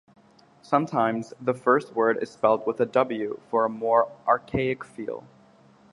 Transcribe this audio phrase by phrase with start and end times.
[0.63, 5.23] Sometimes the first word is spelled with a "w" for a more archaic feel.